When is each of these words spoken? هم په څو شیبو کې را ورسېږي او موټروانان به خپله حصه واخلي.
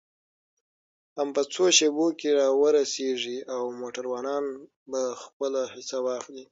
هم 1.17 1.27
په 1.35 1.41
څو 1.53 1.63
شیبو 1.77 2.07
کې 2.19 2.29
را 2.39 2.47
ورسېږي 2.61 3.37
او 3.53 3.61
موټروانان 3.79 4.45
به 4.91 5.01
خپله 5.23 5.61
حصه 5.73 5.97
واخلي. 6.05 6.39